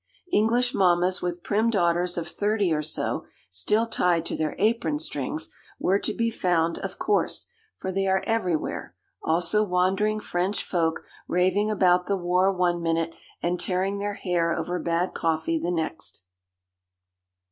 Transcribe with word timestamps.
English 0.31 0.73
mammas 0.73 1.21
with 1.21 1.43
prim 1.43 1.69
daughters 1.69 2.17
of 2.17 2.27
thirty 2.27 2.73
or 2.73 2.81
so 2.81 3.23
still 3.51 3.85
tied 3.85 4.25
to 4.25 4.35
their 4.35 4.55
apron 4.57 4.97
strings 4.97 5.51
were 5.77 5.99
to 5.99 6.11
be 6.11 6.31
found, 6.31 6.79
of 6.79 6.97
course, 6.97 7.45
for 7.77 7.91
they 7.91 8.07
are 8.07 8.23
everywhere; 8.25 8.95
also 9.21 9.63
wandering 9.63 10.19
French 10.19 10.63
folk 10.63 11.01
raving 11.27 11.69
about 11.69 12.07
the 12.07 12.17
war 12.17 12.51
one 12.51 12.81
minute 12.81 13.13
and 13.43 13.59
tearing 13.59 13.99
their 13.99 14.15
hair 14.15 14.51
over 14.51 14.79
bad 14.79 15.13
coffee 15.13 15.59
the 15.59 15.69
next. 15.69 16.23